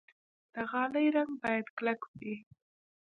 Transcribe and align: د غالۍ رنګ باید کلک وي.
د 0.53 0.55
غالۍ 0.69 1.05
رنګ 1.15 1.31
باید 1.43 1.65
کلک 1.77 1.99
وي. 2.19 2.35